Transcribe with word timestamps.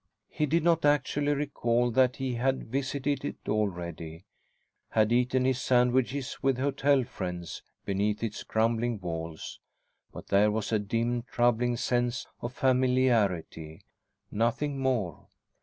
He 0.29 0.47
did 0.47 0.63
not 0.63 0.83
actually 0.83 1.35
recall 1.35 1.91
that 1.91 2.15
he 2.15 2.33
had 2.33 2.63
visited 2.71 3.23
it 3.23 3.47
already, 3.47 4.25
had 4.89 5.11
eaten 5.11 5.45
his 5.45 5.61
sandwiches 5.61 6.41
with 6.41 6.57
"hotel 6.57 7.03
friends" 7.03 7.61
beneath 7.85 8.23
its 8.23 8.41
crumbling 8.43 8.99
walls; 8.99 9.59
but 10.11 10.29
there 10.29 10.49
was 10.49 10.71
a 10.71 10.79
dim 10.79 11.21
troubling 11.31 11.77
sense 11.77 12.25
of 12.41 12.51
familiarity 12.53 13.83
nothing 14.31 14.79
more. 14.79 15.27